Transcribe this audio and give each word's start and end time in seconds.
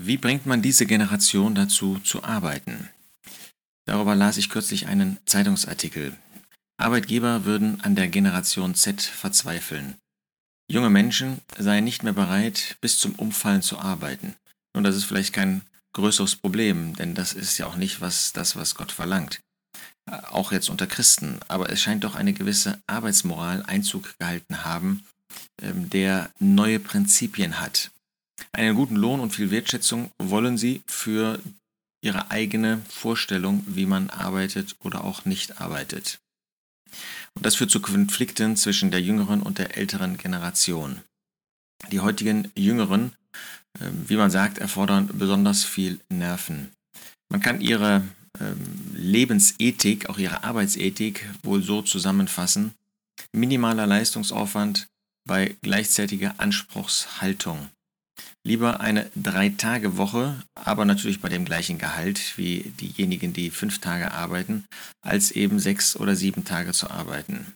Wie 0.00 0.16
bringt 0.16 0.46
man 0.46 0.62
diese 0.62 0.86
Generation 0.86 1.56
dazu 1.56 1.98
zu 1.98 2.22
arbeiten? 2.22 2.88
Darüber 3.84 4.14
las 4.14 4.36
ich 4.36 4.48
kürzlich 4.48 4.86
einen 4.86 5.18
Zeitungsartikel. 5.26 6.16
Arbeitgeber 6.76 7.44
würden 7.44 7.80
an 7.80 7.96
der 7.96 8.06
Generation 8.06 8.76
Z 8.76 9.02
verzweifeln. 9.02 9.96
Junge 10.70 10.88
Menschen 10.88 11.40
seien 11.58 11.82
nicht 11.82 12.04
mehr 12.04 12.12
bereit, 12.12 12.76
bis 12.80 13.00
zum 13.00 13.16
Umfallen 13.16 13.60
zu 13.60 13.80
arbeiten. 13.80 14.36
Nun, 14.72 14.84
das 14.84 14.94
ist 14.94 15.02
vielleicht 15.02 15.32
kein 15.32 15.62
größeres 15.94 16.36
Problem, 16.36 16.94
denn 16.94 17.16
das 17.16 17.32
ist 17.32 17.58
ja 17.58 17.66
auch 17.66 17.76
nicht 17.76 18.00
was, 18.00 18.32
das, 18.32 18.54
was 18.54 18.76
Gott 18.76 18.92
verlangt. 18.92 19.40
Auch 20.30 20.52
jetzt 20.52 20.70
unter 20.70 20.86
Christen. 20.86 21.40
Aber 21.48 21.70
es 21.70 21.82
scheint 21.82 22.04
doch 22.04 22.14
eine 22.14 22.34
gewisse 22.34 22.78
Arbeitsmoral 22.86 23.64
Einzug 23.64 24.16
gehalten 24.20 24.64
haben, 24.64 25.04
ähm, 25.60 25.90
der 25.90 26.30
neue 26.38 26.78
Prinzipien 26.78 27.58
hat. 27.58 27.90
Einen 28.58 28.74
guten 28.74 28.96
Lohn 28.96 29.20
und 29.20 29.32
viel 29.32 29.52
Wertschätzung 29.52 30.10
wollen 30.18 30.58
sie 30.58 30.82
für 30.88 31.38
ihre 32.02 32.32
eigene 32.32 32.82
Vorstellung, 32.88 33.62
wie 33.68 33.86
man 33.86 34.10
arbeitet 34.10 34.74
oder 34.80 35.04
auch 35.04 35.24
nicht 35.24 35.60
arbeitet. 35.60 36.18
Und 37.34 37.46
das 37.46 37.54
führt 37.54 37.70
zu 37.70 37.80
Konflikten 37.80 38.56
zwischen 38.56 38.90
der 38.90 39.00
jüngeren 39.00 39.42
und 39.42 39.58
der 39.58 39.76
älteren 39.76 40.16
Generation. 40.16 41.02
Die 41.92 42.00
heutigen 42.00 42.50
Jüngeren, 42.56 43.12
ähm, 43.80 44.04
wie 44.08 44.16
man 44.16 44.32
sagt, 44.32 44.58
erfordern 44.58 45.08
besonders 45.12 45.62
viel 45.62 46.00
Nerven. 46.08 46.72
Man 47.28 47.40
kann 47.40 47.60
ihre 47.60 48.02
ähm, 48.40 48.92
Lebensethik, 48.92 50.08
auch 50.08 50.18
ihre 50.18 50.42
Arbeitsethik 50.42 51.30
wohl 51.44 51.62
so 51.62 51.82
zusammenfassen. 51.82 52.74
Minimaler 53.30 53.86
Leistungsaufwand 53.86 54.88
bei 55.24 55.54
gleichzeitiger 55.62 56.34
Anspruchshaltung. 56.38 57.68
Lieber 58.44 58.80
eine 58.80 59.10
Drei-Tage-Woche, 59.14 60.42
aber 60.54 60.84
natürlich 60.84 61.20
bei 61.20 61.28
dem 61.28 61.44
gleichen 61.44 61.78
Gehalt 61.78 62.36
wie 62.36 62.72
diejenigen, 62.80 63.32
die 63.32 63.50
fünf 63.50 63.78
Tage 63.80 64.12
arbeiten, 64.12 64.64
als 65.02 65.30
eben 65.30 65.58
sechs 65.58 65.96
oder 65.96 66.16
sieben 66.16 66.44
Tage 66.44 66.72
zu 66.72 66.90
arbeiten. 66.90 67.52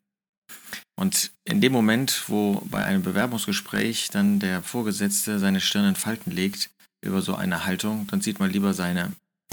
Und 0.97 1.33
in 1.45 1.61
dem 1.61 1.73
Moment, 1.73 2.25
wo 2.29 2.62
bei 2.70 2.84
einem 2.84 3.03
Bewerbungsgespräch 3.03 4.09
dann 4.11 4.39
der 4.39 4.62
Vorgesetzte 4.62 5.39
seine 5.39 5.61
Stirn 5.61 5.89
in 5.89 5.97
Falten 5.97 6.31
legt 6.31 6.70
über 7.05 7.23
so 7.23 7.34
eine 7.34 7.64
Haltung, 7.64 8.07
dann 8.09 8.20
zieht 8.20 8.39
man 8.39 8.51
lieber 8.51 8.75
seine 8.75 9.12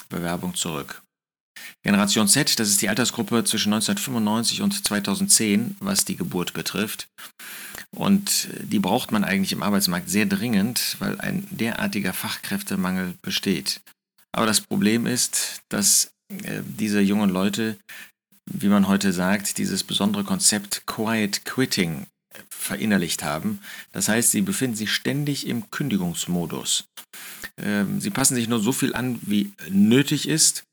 Bewerbung 0.09 0.55
zurück. 0.55 1.01
Generation 1.83 2.27
Z, 2.27 2.59
das 2.59 2.69
ist 2.69 2.81
die 2.81 2.89
Altersgruppe 2.89 3.43
zwischen 3.43 3.73
1995 3.73 4.61
und 4.61 4.85
2010, 4.85 5.77
was 5.79 6.05
die 6.05 6.17
Geburt 6.17 6.53
betrifft. 6.53 7.07
Und 7.91 8.49
die 8.61 8.79
braucht 8.79 9.11
man 9.11 9.23
eigentlich 9.23 9.51
im 9.51 9.63
Arbeitsmarkt 9.63 10.09
sehr 10.09 10.25
dringend, 10.25 10.97
weil 10.99 11.19
ein 11.19 11.47
derartiger 11.49 12.13
Fachkräftemangel 12.13 13.15
besteht. 13.21 13.81
Aber 14.31 14.45
das 14.45 14.61
Problem 14.61 15.07
ist, 15.07 15.61
dass 15.69 16.11
äh, 16.29 16.61
diese 16.63 16.99
jungen 17.01 17.29
Leute, 17.29 17.77
wie 18.45 18.67
man 18.67 18.87
heute 18.87 19.11
sagt, 19.11 19.57
dieses 19.57 19.83
besondere 19.83 20.23
Konzept 20.23 20.83
Quiet 20.85 21.45
Quitting 21.45 22.05
verinnerlicht 22.49 23.23
haben. 23.23 23.59
Das 23.91 24.07
heißt, 24.07 24.31
sie 24.31 24.41
befinden 24.41 24.75
sich 24.75 24.91
ständig 24.91 25.47
im 25.47 25.71
Kündigungsmodus. 25.71 26.85
Ähm, 27.57 27.99
sie 27.99 28.11
passen 28.11 28.35
sich 28.35 28.47
nur 28.47 28.59
so 28.59 28.71
viel 28.71 28.93
an, 28.93 29.19
wie 29.23 29.51
nötig 29.69 30.27
ist 30.27 30.63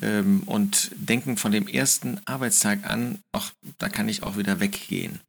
ähm, 0.00 0.42
und 0.46 0.90
denken 0.96 1.36
von 1.36 1.52
dem 1.52 1.68
ersten 1.68 2.20
Arbeitstag 2.24 2.88
an, 2.88 3.18
ach, 3.32 3.52
da 3.78 3.88
kann 3.88 4.08
ich 4.08 4.22
auch 4.22 4.36
wieder 4.36 4.60
weggehen. 4.60 5.20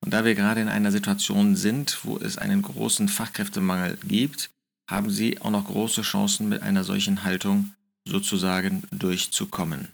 Und 0.00 0.12
da 0.12 0.24
wir 0.24 0.34
gerade 0.34 0.60
in 0.60 0.68
einer 0.68 0.92
Situation 0.92 1.56
sind, 1.56 2.04
wo 2.04 2.18
es 2.18 2.38
einen 2.38 2.62
großen 2.62 3.08
Fachkräftemangel 3.08 3.98
gibt, 4.06 4.50
haben 4.88 5.10
Sie 5.10 5.40
auch 5.40 5.50
noch 5.50 5.66
große 5.66 6.02
Chancen 6.02 6.48
mit 6.48 6.62
einer 6.62 6.84
solchen 6.84 7.24
Haltung 7.24 7.74
sozusagen 8.06 8.84
durchzukommen. 8.90 9.88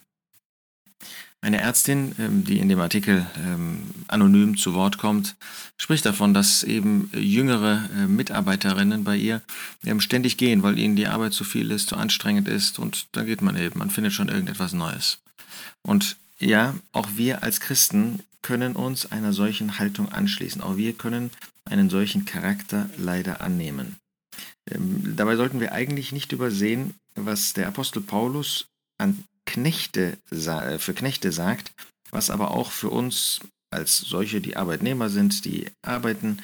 Eine 1.44 1.60
Ärztin, 1.60 2.14
ähm, 2.18 2.42
die 2.44 2.58
in 2.58 2.70
dem 2.70 2.80
Artikel 2.80 3.26
ähm, 3.36 3.82
anonym 4.08 4.56
zu 4.56 4.72
Wort 4.72 4.96
kommt, 4.96 5.36
spricht 5.76 6.06
davon, 6.06 6.32
dass 6.32 6.62
eben 6.62 7.10
jüngere 7.12 7.86
äh, 7.94 8.06
Mitarbeiterinnen 8.06 9.04
bei 9.04 9.18
ihr 9.18 9.42
ähm, 9.84 10.00
ständig 10.00 10.38
gehen, 10.38 10.62
weil 10.62 10.78
ihnen 10.78 10.96
die 10.96 11.06
Arbeit 11.06 11.34
zu 11.34 11.44
viel 11.44 11.70
ist, 11.70 11.90
zu 11.90 11.96
anstrengend 11.96 12.48
ist 12.48 12.78
und 12.78 13.08
da 13.12 13.24
geht 13.24 13.42
man 13.42 13.58
eben, 13.58 13.78
man 13.78 13.90
findet 13.90 14.14
schon 14.14 14.30
irgendetwas 14.30 14.72
Neues. 14.72 15.18
Und 15.82 16.16
ja, 16.38 16.76
auch 16.92 17.08
wir 17.14 17.42
als 17.42 17.60
Christen 17.60 18.20
können 18.40 18.74
uns 18.74 19.12
einer 19.12 19.34
solchen 19.34 19.78
Haltung 19.78 20.10
anschließen. 20.10 20.62
Auch 20.62 20.78
wir 20.78 20.94
können 20.94 21.30
einen 21.66 21.90
solchen 21.90 22.24
Charakter 22.24 22.88
leider 22.96 23.42
annehmen. 23.42 23.96
Dabei 24.64 25.36
sollten 25.36 25.60
wir 25.60 25.72
eigentlich 25.72 26.10
nicht 26.10 26.32
übersehen, 26.32 26.94
was 27.14 27.52
der 27.52 27.68
Apostel 27.68 28.00
Paulus 28.00 28.66
an 28.96 29.24
Knechte, 29.54 30.18
äh, 30.30 30.78
für 30.78 30.94
Knechte 30.94 31.30
sagt, 31.30 31.72
was 32.10 32.28
aber 32.28 32.50
auch 32.50 32.72
für 32.72 32.90
uns 32.90 33.38
als 33.70 33.98
solche, 33.98 34.40
die 34.40 34.56
Arbeitnehmer 34.56 35.08
sind, 35.10 35.44
die 35.44 35.70
arbeiten, 35.82 36.40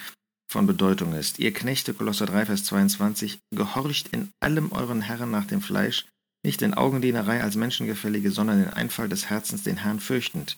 von 0.49 0.67
Bedeutung 0.67 1.15
ist. 1.15 1.39
Ihr 1.39 1.53
Knechte, 1.53 1.95
Kolosser 1.95 2.27
3, 2.27 2.47
Vers 2.47 2.65
22, 2.65 3.39
gehorcht 3.53 4.09
in 4.09 4.31
allem 4.41 4.73
euren 4.73 5.01
Herren 5.01 5.31
nach 5.31 5.47
dem 5.47 5.61
Fleisch, 5.61 6.07
nicht 6.45 6.63
in 6.63 6.75
Augendienerei 6.75 7.43
als 7.43 7.55
Menschengefällige, 7.55 8.31
sondern 8.33 8.65
in 8.65 8.71
Einfall 8.71 9.09
des 9.09 9.31
Herzens 9.31 9.63
den 9.63 9.77
Herrn 9.79 10.01
fürchtend. 10.01 10.57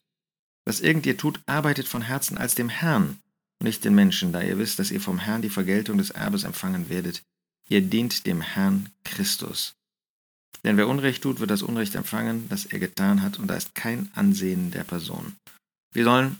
Was 0.65 0.81
irgend 0.81 1.05
ihr 1.07 1.17
tut, 1.19 1.41
arbeitet 1.47 1.89
von 1.89 2.03
Herzen 2.03 2.39
als 2.39 2.55
dem 2.55 2.69
Herrn, 2.71 3.19
nicht 3.63 3.85
den 3.85 3.95
Menschen, 3.95 4.33
da 4.33 4.41
ihr 4.41 4.59
wisst, 4.59 4.79
dass 4.79 4.91
ihr 4.91 5.01
vom 5.01 5.19
Herrn 5.19 5.43
die 5.43 5.51
Vergeltung 5.51 5.99
des 5.99 6.11
Erbes 6.11 6.45
empfangen 6.45 6.89
werdet. 6.89 7.23
Ihr 7.69 7.83
dient 7.83 8.27
dem 8.27 8.41
Herrn 8.41 8.91
Christus. 9.05 9.75
Denn 10.65 10.77
wer 10.77 10.89
Unrecht 10.89 11.23
tut, 11.23 11.41
wird 11.41 11.51
das 11.51 11.63
Unrecht 11.63 11.95
empfangen, 11.95 12.49
das 12.49 12.67
er 12.67 12.79
getan 12.79 13.23
hat, 13.23 13.39
und 13.39 13.49
da 13.49 13.55
ist 13.55 13.75
kein 13.75 14.11
Ansehen 14.15 14.71
der 14.71 14.85
Person. 14.85 15.35
Wir 15.93 16.05
sollen, 16.05 16.39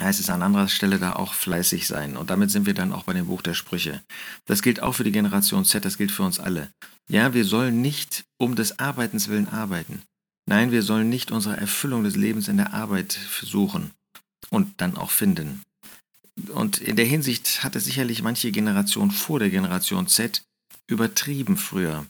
heißt 0.00 0.20
es 0.20 0.30
an 0.30 0.42
anderer 0.42 0.68
Stelle, 0.68 0.98
da 0.98 1.12
auch 1.14 1.34
fleißig 1.34 1.86
sein. 1.86 2.16
Und 2.16 2.30
damit 2.30 2.50
sind 2.50 2.66
wir 2.66 2.74
dann 2.74 2.92
auch 2.92 3.04
bei 3.04 3.12
dem 3.12 3.26
Buch 3.26 3.42
der 3.42 3.54
Sprüche. 3.54 4.02
Das 4.46 4.62
gilt 4.62 4.82
auch 4.82 4.92
für 4.92 5.04
die 5.04 5.12
Generation 5.12 5.64
Z, 5.64 5.84
das 5.84 5.96
gilt 5.96 6.10
für 6.10 6.24
uns 6.24 6.40
alle. 6.40 6.70
Ja, 7.08 7.34
wir 7.34 7.44
sollen 7.44 7.80
nicht 7.80 8.24
um 8.38 8.56
des 8.56 8.78
Arbeitens 8.78 9.28
willen 9.28 9.48
arbeiten. 9.48 10.02
Nein, 10.46 10.72
wir 10.72 10.82
sollen 10.82 11.08
nicht 11.08 11.30
unsere 11.30 11.56
Erfüllung 11.56 12.04
des 12.04 12.16
Lebens 12.16 12.48
in 12.48 12.56
der 12.56 12.74
Arbeit 12.74 13.12
suchen 13.42 13.92
und 14.50 14.80
dann 14.80 14.96
auch 14.96 15.10
finden. 15.10 15.62
Und 16.48 16.78
in 16.78 16.96
der 16.96 17.04
Hinsicht 17.04 17.62
hatte 17.62 17.78
sicherlich 17.78 18.22
manche 18.22 18.50
Generation 18.50 19.10
vor 19.10 19.38
der 19.38 19.50
Generation 19.50 20.08
Z 20.08 20.42
übertrieben 20.88 21.56
früher. 21.56 22.06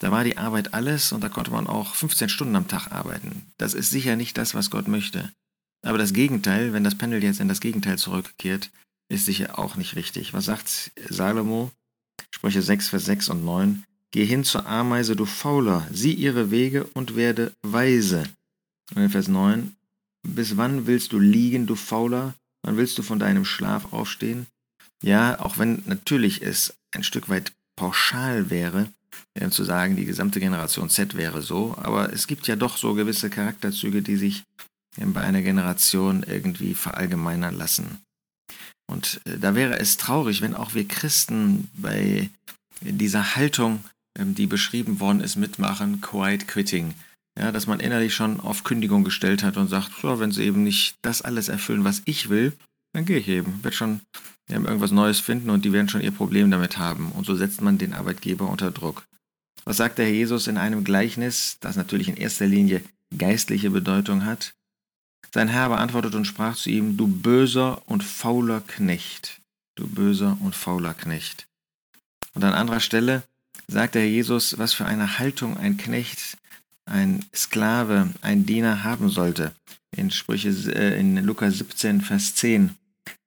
Da 0.00 0.10
war 0.10 0.24
die 0.24 0.38
Arbeit 0.38 0.72
alles 0.72 1.12
und 1.12 1.22
da 1.22 1.28
konnte 1.28 1.50
man 1.50 1.66
auch 1.66 1.94
15 1.94 2.30
Stunden 2.30 2.56
am 2.56 2.68
Tag 2.68 2.90
arbeiten. 2.90 3.46
Das 3.58 3.74
ist 3.74 3.90
sicher 3.90 4.16
nicht 4.16 4.36
das, 4.38 4.54
was 4.54 4.70
Gott 4.70 4.88
möchte. 4.88 5.30
Aber 5.82 5.98
das 5.98 6.14
Gegenteil, 6.14 6.72
wenn 6.72 6.84
das 6.84 6.96
Pendel 6.96 7.22
jetzt 7.22 7.38
in 7.38 7.48
das 7.48 7.60
Gegenteil 7.60 7.98
zurückkehrt, 7.98 8.70
ist 9.08 9.26
sicher 9.26 9.58
auch 9.58 9.76
nicht 9.76 9.96
richtig. 9.96 10.32
Was 10.32 10.46
sagt 10.46 10.92
Salomo? 11.08 11.70
Sprüche 12.30 12.62
6, 12.62 12.88
Vers 12.88 13.04
6 13.04 13.28
und 13.28 13.44
9. 13.44 13.84
Geh 14.10 14.24
hin 14.24 14.42
zur 14.42 14.66
Ameise, 14.66 15.16
du 15.16 15.26
Fauler, 15.26 15.86
sieh 15.92 16.14
ihre 16.14 16.50
Wege 16.50 16.84
und 16.94 17.14
werde 17.14 17.52
weise. 17.62 18.24
Und 18.94 19.02
in 19.02 19.10
Vers 19.10 19.28
9. 19.28 19.76
Bis 20.22 20.56
wann 20.56 20.86
willst 20.86 21.12
du 21.12 21.18
liegen, 21.18 21.66
du 21.66 21.76
Fauler? 21.76 22.34
Wann 22.62 22.76
willst 22.76 22.96
du 22.98 23.02
von 23.02 23.18
deinem 23.18 23.44
Schlaf 23.44 23.92
aufstehen? 23.92 24.46
Ja, 25.02 25.38
auch 25.40 25.58
wenn 25.58 25.82
natürlich 25.86 26.42
es 26.42 26.74
ein 26.90 27.04
Stück 27.04 27.28
weit 27.28 27.52
pauschal 27.76 28.50
wäre, 28.50 28.88
zu 29.50 29.64
sagen, 29.64 29.96
die 29.96 30.04
gesamte 30.04 30.40
Generation 30.40 30.90
Z 30.90 31.16
wäre 31.16 31.42
so, 31.42 31.74
aber 31.78 32.12
es 32.12 32.26
gibt 32.26 32.46
ja 32.46 32.56
doch 32.56 32.76
so 32.76 32.94
gewisse 32.94 33.30
Charakterzüge, 33.30 34.02
die 34.02 34.16
sich 34.16 34.44
bei 34.96 35.20
einer 35.20 35.42
Generation 35.42 36.24
irgendwie 36.24 36.74
verallgemeinern 36.74 37.56
lassen. 37.56 37.98
Und 38.90 39.20
äh, 39.24 39.38
da 39.38 39.54
wäre 39.54 39.78
es 39.78 39.96
traurig, 39.96 40.42
wenn 40.42 40.54
auch 40.54 40.74
wir 40.74 40.86
Christen 40.86 41.68
bei 41.74 42.28
dieser 42.80 43.36
Haltung, 43.36 43.84
ähm, 44.18 44.34
die 44.34 44.46
beschrieben 44.46 45.00
worden 45.00 45.20
ist, 45.20 45.36
mitmachen, 45.36 46.00
quiet 46.00 46.48
quitting. 46.48 46.94
Ja, 47.38 47.52
dass 47.52 47.68
man 47.68 47.78
innerlich 47.78 48.14
schon 48.14 48.40
auf 48.40 48.64
Kündigung 48.64 49.04
gestellt 49.04 49.44
hat 49.44 49.56
und 49.56 49.68
sagt, 49.68 49.92
so, 50.02 50.18
wenn 50.18 50.32
sie 50.32 50.42
eben 50.42 50.64
nicht 50.64 50.96
das 51.02 51.22
alles 51.22 51.48
erfüllen, 51.48 51.84
was 51.84 52.02
ich 52.04 52.28
will, 52.28 52.52
dann 52.92 53.04
gehe 53.04 53.18
ich 53.18 53.28
eben. 53.28 53.62
Wird 53.62 53.74
schon 53.74 54.00
irgendwas 54.50 54.90
Neues 54.90 55.20
finden 55.20 55.50
und 55.50 55.64
die 55.64 55.72
werden 55.72 55.88
schon 55.88 56.00
ihr 56.00 56.10
Problem 56.10 56.50
damit 56.50 56.78
haben. 56.78 57.12
Und 57.12 57.26
so 57.26 57.34
setzt 57.34 57.60
man 57.60 57.78
den 57.78 57.92
Arbeitgeber 57.92 58.48
unter 58.48 58.70
Druck. 58.70 59.04
Was 59.64 59.76
sagt 59.76 59.98
der 59.98 60.06
Herr 60.06 60.12
Jesus 60.12 60.46
in 60.46 60.56
einem 60.56 60.84
Gleichnis, 60.84 61.58
das 61.60 61.76
natürlich 61.76 62.08
in 62.08 62.16
erster 62.16 62.46
Linie 62.46 62.82
geistliche 63.16 63.70
Bedeutung 63.70 64.24
hat? 64.24 64.54
Sein 65.32 65.48
Herr 65.48 65.68
beantwortet 65.68 66.14
und 66.14 66.24
sprach 66.24 66.56
zu 66.56 66.70
ihm, 66.70 66.96
du 66.96 67.06
böser 67.06 67.82
und 67.86 68.02
fauler 68.02 68.62
Knecht, 68.62 69.40
du 69.76 69.86
böser 69.86 70.36
und 70.40 70.56
fauler 70.56 70.94
Knecht. 70.94 71.46
Und 72.34 72.42
an 72.42 72.54
anderer 72.54 72.80
Stelle 72.80 73.22
sagt 73.68 73.94
der 73.94 74.02
Herr 74.02 74.08
Jesus, 74.08 74.58
was 74.58 74.72
für 74.72 74.86
eine 74.86 75.18
Haltung 75.18 75.56
ein 75.56 75.76
Knecht, 75.76 76.36
ein 76.86 77.24
Sklave, 77.34 78.10
ein 78.22 78.46
Diener 78.46 78.82
haben 78.82 79.08
sollte. 79.08 79.52
In 79.96 80.10
Sprüche, 80.10 80.48
äh, 80.48 80.98
in 80.98 81.16
Lukas 81.24 81.58
17, 81.58 82.00
Vers 82.00 82.34
10. 82.34 82.74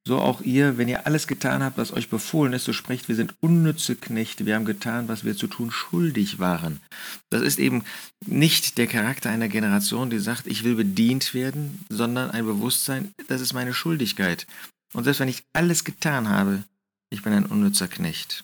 so 0.05 0.19
auch 0.19 0.41
ihr, 0.41 0.77
wenn 0.77 0.89
ihr 0.89 1.07
alles 1.07 1.27
getan 1.27 1.63
habt, 1.63 1.77
was 1.77 1.93
euch 1.93 2.09
befohlen 2.09 2.53
ist, 2.53 2.65
so 2.65 2.73
sprecht, 2.73 3.07
wir 3.07 3.15
sind 3.15 3.33
unnütze 3.39 3.95
Knechte, 3.95 4.45
wir 4.45 4.55
haben 4.55 4.65
getan, 4.65 5.07
was 5.07 5.23
wir 5.23 5.37
zu 5.37 5.47
tun 5.47 5.71
schuldig 5.71 6.39
waren. 6.39 6.81
Das 7.29 7.41
ist 7.41 7.57
eben 7.57 7.83
nicht 8.25 8.77
der 8.77 8.87
Charakter 8.87 9.29
einer 9.29 9.47
Generation, 9.47 10.09
die 10.09 10.19
sagt, 10.19 10.47
ich 10.47 10.63
will 10.63 10.75
bedient 10.75 11.33
werden, 11.33 11.85
sondern 11.89 12.31
ein 12.31 12.45
Bewusstsein, 12.45 13.13
das 13.27 13.39
ist 13.39 13.53
meine 13.53 13.73
Schuldigkeit. 13.73 14.45
Und 14.93 15.05
selbst 15.05 15.19
wenn 15.19 15.29
ich 15.29 15.43
alles 15.53 15.85
getan 15.85 16.27
habe, 16.27 16.63
ich 17.09 17.23
bin 17.23 17.31
ein 17.31 17.45
unnützer 17.45 17.87
Knecht. 17.87 18.43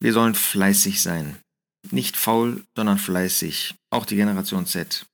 Wir 0.00 0.12
sollen 0.12 0.34
fleißig 0.34 1.02
sein. 1.02 1.36
Nicht 1.90 2.16
faul, 2.16 2.64
sondern 2.76 2.98
fleißig. 2.98 3.74
Auch 3.90 4.06
die 4.06 4.16
Generation 4.16 4.66
Z. 4.66 5.06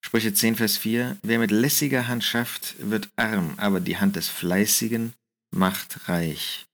Sprüche 0.00 0.32
10, 0.32 0.56
Vers 0.56 0.76
4. 0.78 1.18
Wer 1.22 1.38
mit 1.38 1.50
lässiger 1.50 2.08
Hand 2.08 2.24
schafft, 2.24 2.74
wird 2.78 3.10
arm, 3.16 3.54
aber 3.58 3.80
die 3.80 3.98
Hand 3.98 4.16
des 4.16 4.28
Fleißigen 4.28 5.12
macht 5.50 6.08
reich. 6.08 6.66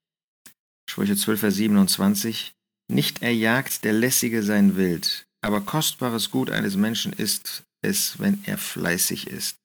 Sprüche 0.88 1.16
12, 1.16 1.40
Vers 1.40 1.54
27. 1.56 2.54
Nicht 2.88 3.22
erjagt 3.22 3.84
der 3.84 3.92
Lässige 3.92 4.42
sein 4.42 4.76
Wild, 4.76 5.26
aber 5.42 5.60
kostbares 5.60 6.30
Gut 6.30 6.50
eines 6.50 6.76
Menschen 6.76 7.12
ist 7.12 7.64
es, 7.82 8.18
wenn 8.18 8.42
er 8.46 8.58
fleißig 8.58 9.26
ist. 9.26 9.56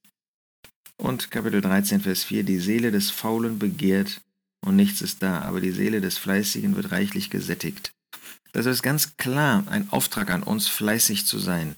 Und 0.97 1.31
Kapitel 1.31 1.61
13, 1.61 2.01
Vers 2.01 2.23
4. 2.23 2.43
Die 2.43 2.59
Seele 2.59 2.91
des 2.91 3.09
Faulen 3.09 3.59
begehrt 3.59 4.21
und 4.65 4.75
nichts 4.75 5.01
ist 5.01 5.23
da, 5.23 5.41
aber 5.41 5.61
die 5.61 5.71
Seele 5.71 6.01
des 6.01 6.17
Fleißigen 6.17 6.75
wird 6.75 6.91
reichlich 6.91 7.29
gesättigt. 7.29 7.93
Das 8.53 8.65
ist 8.65 8.83
ganz 8.83 9.17
klar 9.17 9.63
ein 9.67 9.89
Auftrag 9.91 10.29
an 10.29 10.43
uns, 10.43 10.67
fleißig 10.67 11.25
zu 11.25 11.39
sein. 11.39 11.75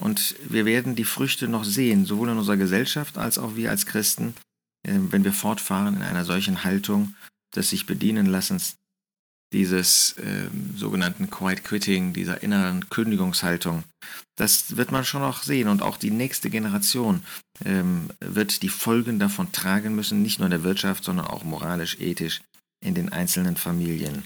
Und 0.00 0.34
wir 0.48 0.64
werden 0.64 0.96
die 0.96 1.04
Früchte 1.04 1.46
noch 1.46 1.64
sehen, 1.64 2.06
sowohl 2.06 2.30
in 2.30 2.38
unserer 2.38 2.56
Gesellschaft 2.56 3.18
als 3.18 3.38
auch 3.38 3.54
wir 3.54 3.70
als 3.70 3.86
Christen, 3.86 4.34
ähm, 4.86 5.12
wenn 5.12 5.24
wir 5.24 5.32
fortfahren 5.32 5.96
in 5.96 6.02
einer 6.02 6.24
solchen 6.24 6.64
Haltung 6.64 7.14
des 7.54 7.70
sich 7.70 7.86
bedienen 7.86 8.26
lassens, 8.26 8.76
dieses 9.52 10.12
äh, 10.18 10.48
sogenannten 10.76 11.28
Quiet 11.28 11.64
Quitting, 11.64 12.12
dieser 12.12 12.42
inneren 12.42 12.88
Kündigungshaltung. 12.88 13.84
Das 14.36 14.76
wird 14.76 14.92
man 14.92 15.04
schon 15.04 15.22
noch 15.22 15.42
sehen 15.42 15.68
und 15.68 15.82
auch 15.82 15.96
die 15.96 16.12
nächste 16.12 16.50
Generation 16.50 17.22
ähm, 17.64 18.10
wird 18.20 18.62
die 18.62 18.68
Folgen 18.68 19.18
davon 19.18 19.52
tragen 19.52 19.94
müssen, 19.94 20.22
nicht 20.22 20.38
nur 20.38 20.46
in 20.46 20.52
der 20.52 20.62
Wirtschaft, 20.62 21.04
sondern 21.04 21.26
auch 21.26 21.44
moralisch, 21.44 21.98
ethisch 21.98 22.40
in 22.82 22.94
den 22.94 23.12
einzelnen 23.12 23.56
Familien. 23.56 24.24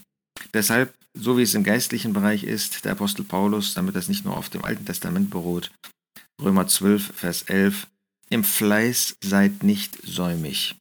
Deshalb, 0.52 0.94
so 1.14 1.38
wie 1.38 1.42
es 1.42 1.54
im 1.54 1.62
geistlichen 1.62 2.12
Bereich 2.12 2.44
ist, 2.44 2.84
der 2.84 2.92
Apostel 2.92 3.24
Paulus, 3.24 3.74
damit 3.74 3.94
das 3.94 4.08
nicht 4.08 4.24
nur 4.24 4.36
auf 4.36 4.50
dem 4.50 4.64
Alten 4.64 4.84
Testament 4.84 5.30
beruht, 5.30 5.70
Römer 6.42 6.66
12, 6.66 7.12
Vers 7.14 7.42
11, 7.42 7.86
im 8.30 8.44
Fleiß 8.44 9.16
seid 9.20 9.62
nicht 9.62 9.96
säumig. 10.04 10.74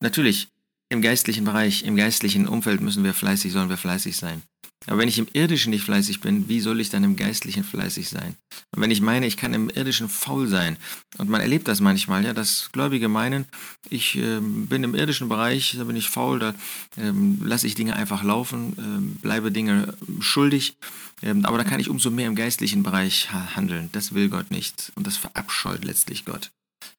Natürlich, 0.00 0.48
im 0.88 1.02
geistlichen 1.02 1.44
Bereich, 1.44 1.84
im 1.84 1.96
geistlichen 1.96 2.48
Umfeld 2.48 2.80
müssen 2.80 3.04
wir 3.04 3.14
fleißig, 3.14 3.52
sollen 3.52 3.68
wir 3.68 3.76
fleißig 3.76 4.16
sein. 4.16 4.42
Aber 4.86 4.98
wenn 4.98 5.08
ich 5.08 5.18
im 5.18 5.26
Irdischen 5.32 5.70
nicht 5.70 5.84
fleißig 5.84 6.20
bin, 6.20 6.48
wie 6.48 6.60
soll 6.60 6.80
ich 6.80 6.90
dann 6.90 7.02
im 7.02 7.16
Geistlichen 7.16 7.64
fleißig 7.64 8.08
sein? 8.08 8.36
Und 8.74 8.82
wenn 8.82 8.90
ich 8.90 9.00
meine, 9.00 9.26
ich 9.26 9.36
kann 9.36 9.52
im 9.52 9.68
Irdischen 9.68 10.08
faul 10.08 10.46
sein, 10.46 10.76
und 11.18 11.28
man 11.28 11.40
erlebt 11.40 11.66
das 11.66 11.80
manchmal, 11.80 12.24
ja, 12.24 12.32
dass 12.32 12.70
Gläubige 12.72 13.08
meinen, 13.08 13.46
ich 13.90 14.16
äh, 14.16 14.40
bin 14.40 14.84
im 14.84 14.94
irdischen 14.94 15.28
Bereich, 15.28 15.74
da 15.76 15.84
bin 15.84 15.96
ich 15.96 16.08
faul, 16.08 16.38
da 16.38 16.50
äh, 16.96 17.12
lasse 17.40 17.66
ich 17.66 17.74
Dinge 17.74 17.96
einfach 17.96 18.22
laufen, 18.22 18.76
äh, 18.78 19.22
bleibe 19.22 19.50
Dinge 19.50 19.94
schuldig, 20.20 20.76
ähm, 21.22 21.44
aber 21.44 21.58
da 21.58 21.64
kann 21.64 21.80
ich 21.80 21.90
umso 21.90 22.10
mehr 22.10 22.28
im 22.28 22.36
geistlichen 22.36 22.82
Bereich 22.82 23.32
handeln. 23.32 23.88
Das 23.92 24.14
will 24.14 24.28
Gott 24.28 24.50
nicht 24.50 24.92
und 24.94 25.06
das 25.06 25.16
verabscheut 25.16 25.84
letztlich 25.84 26.24
Gott. 26.24 26.50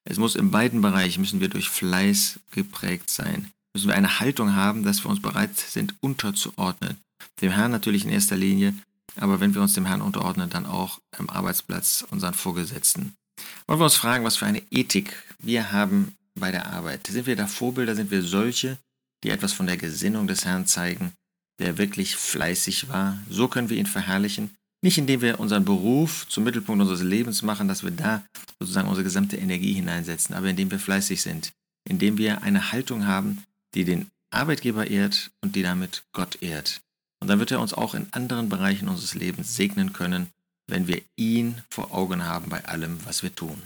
Es 0.04 0.18
muss 0.18 0.36
in 0.36 0.52
beiden 0.52 0.82
Bereichen, 0.82 1.22
müssen 1.22 1.40
wir 1.40 1.50
durch 1.50 1.70
Fleiß 1.70 2.40
geprägt 2.52 3.10
sein. 3.10 3.52
Müssen 3.74 3.90
wir 3.90 3.96
eine 3.96 4.20
Haltung 4.20 4.56
haben, 4.56 4.84
dass 4.84 5.04
wir 5.04 5.10
uns 5.10 5.22
bereit 5.22 5.58
sind, 5.58 5.96
unterzuordnen 6.00 6.98
dem 7.42 7.52
Herrn 7.52 7.72
natürlich 7.72 8.04
in 8.04 8.12
erster 8.12 8.38
Linie, 8.38 8.74
aber 9.16 9.40
wenn 9.40 9.54
wir 9.54 9.62
uns 9.62 9.74
dem 9.74 9.86
Herrn 9.86 10.02
unterordnen, 10.02 10.50
dann 10.50 10.66
auch 10.66 11.00
am 11.18 11.30
Arbeitsplatz 11.30 12.06
unseren 12.12 12.34
Vorgesetzten. 12.34 13.16
Wollen 13.68 13.80
wir 13.80 13.86
uns 13.86 13.96
fragen, 13.96 14.26
was 14.26 14.38
für 14.38 14.46
eine 14.46 14.62
Ethik 14.72 15.14
wir 15.40 15.72
haben 15.72 16.16
bei 16.36 16.52
der 16.52 16.68
Arbeit? 16.68 17.08
Sind 17.08 17.26
wir 17.26 17.36
da 17.36 17.48
Vorbilder? 17.48 17.96
Sind 17.96 18.12
wir 18.12 18.22
solche, 18.22 18.78
die 19.24 19.30
etwas 19.30 19.54
von 19.54 19.68
der 19.68 19.78
Gesinnung 19.78 20.28
des 20.28 20.46
Herrn 20.46 20.68
zeigen, 20.68 21.14
der 21.60 21.78
wirklich 21.78 22.16
fleißig 22.16 22.90
war? 22.90 23.18
So 23.30 23.48
können 23.48 23.70
wir 23.70 23.78
ihn 23.78 23.86
verherrlichen. 23.86 24.52
Nicht 24.84 24.98
indem 24.98 25.22
wir 25.22 25.40
unseren 25.40 25.66
Beruf 25.66 26.28
zum 26.30 26.44
Mittelpunkt 26.44 26.82
unseres 26.82 27.02
Lebens 27.02 27.42
machen, 27.42 27.68
dass 27.68 27.84
wir 27.84 27.92
da 27.92 28.24
sozusagen 28.60 28.88
unsere 28.88 29.04
gesamte 29.04 29.38
Energie 29.38 29.74
hineinsetzen, 29.74 30.36
aber 30.36 30.48
indem 30.48 30.70
wir 30.70 30.80
fleißig 30.80 31.22
sind, 31.22 31.52
indem 31.90 32.18
wir 32.18 32.44
eine 32.44 32.72
Haltung 32.72 33.08
haben, 33.08 33.44
die 33.74 33.86
den 33.86 34.10
Arbeitgeber 34.30 34.88
ehrt 34.88 35.32
und 35.42 35.56
die 35.56 35.64
damit 35.64 36.04
Gott 36.14 36.42
ehrt. 36.42 36.82
Und 37.20 37.28
dann 37.28 37.40
wird 37.40 37.52
er 37.52 37.60
uns 37.60 37.74
auch 37.74 37.94
in 37.94 38.08
anderen 38.12 38.50
Bereichen 38.50 38.88
unseres 38.88 39.16
Lebens 39.16 39.56
segnen 39.56 39.94
können, 39.94 40.32
wenn 40.68 40.88
wir 40.88 41.02
ihn 41.16 41.62
vor 41.70 41.94
Augen 41.94 42.26
haben 42.26 42.50
bei 42.50 42.64
allem, 42.66 43.00
was 43.06 43.24
wir 43.24 43.34
tun. 43.34 43.62